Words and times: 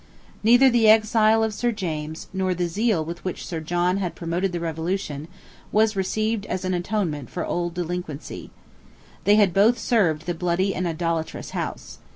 Neither 0.41 0.67
the 0.67 0.89
exile 0.89 1.43
of 1.43 1.53
Sir 1.53 1.71
James, 1.71 2.25
nor 2.33 2.55
the 2.55 2.67
zeal 2.67 3.05
with 3.05 3.23
which 3.23 3.45
Sir 3.45 3.59
John 3.59 3.97
had 3.97 4.15
promoted 4.15 4.51
the 4.51 4.59
Revolution, 4.59 5.27
was 5.71 5.95
received 5.95 6.47
as 6.47 6.65
an 6.65 6.73
atonement 6.73 7.29
for 7.29 7.45
old 7.45 7.75
delinquency. 7.75 8.49
They 9.25 9.35
had 9.35 9.53
both 9.53 9.77
served 9.77 10.25
the 10.25 10.33
bloody 10.33 10.73
and 10.73 10.87
idolatrous 10.87 11.51
House. 11.51 11.99